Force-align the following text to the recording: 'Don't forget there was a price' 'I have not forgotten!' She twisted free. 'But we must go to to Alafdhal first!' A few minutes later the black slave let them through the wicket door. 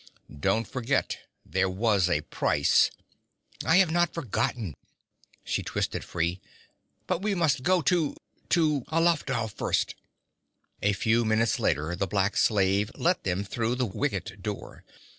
'Don't 0.39 0.67
forget 0.67 1.19
there 1.45 1.69
was 1.69 2.09
a 2.09 2.21
price' 2.21 2.89
'I 3.67 3.77
have 3.77 3.91
not 3.91 4.11
forgotten!' 4.15 4.73
She 5.43 5.61
twisted 5.61 6.03
free. 6.03 6.41
'But 7.05 7.21
we 7.21 7.35
must 7.35 7.61
go 7.61 7.83
to 7.83 8.15
to 8.49 8.81
Alafdhal 8.91 9.47
first!' 9.51 9.93
A 10.81 10.93
few 10.93 11.23
minutes 11.23 11.59
later 11.59 11.95
the 11.95 12.07
black 12.07 12.35
slave 12.35 12.89
let 12.95 13.25
them 13.25 13.43
through 13.43 13.75
the 13.75 13.85
wicket 13.85 14.41
door. 14.41 14.83